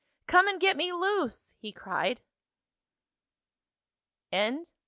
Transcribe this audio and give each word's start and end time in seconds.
"Come 0.25 0.47
and 0.47 0.59
get 0.59 0.77
me 0.77 0.91
loose!" 0.91 1.53
he 1.59 1.71
cried. 1.71 2.21